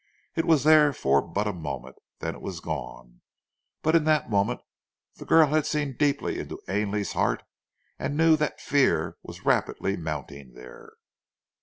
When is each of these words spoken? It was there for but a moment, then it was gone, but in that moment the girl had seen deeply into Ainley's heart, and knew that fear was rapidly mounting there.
It 0.35 0.45
was 0.45 0.63
there 0.63 0.93
for 0.93 1.21
but 1.21 1.45
a 1.45 1.53
moment, 1.53 1.95
then 2.21 2.33
it 2.33 2.41
was 2.41 2.59
gone, 2.59 3.21
but 3.83 3.95
in 3.95 4.03
that 4.05 4.31
moment 4.31 4.61
the 5.17 5.25
girl 5.25 5.49
had 5.49 5.67
seen 5.67 5.95
deeply 5.95 6.39
into 6.39 6.59
Ainley's 6.67 7.11
heart, 7.13 7.43
and 7.99 8.17
knew 8.17 8.35
that 8.37 8.59
fear 8.59 9.17
was 9.21 9.45
rapidly 9.45 9.95
mounting 9.97 10.53
there. 10.55 10.93